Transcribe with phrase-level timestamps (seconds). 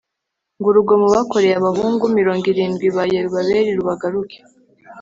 [0.57, 4.37] ngo urugomo bakoreye abahungu mirongo irindwi ba Yerubayali rubagaruke